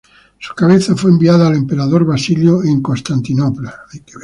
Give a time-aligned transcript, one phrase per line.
[0.39, 3.81] Su cabeza fue enviada al emperador Basilio en Constantinopla.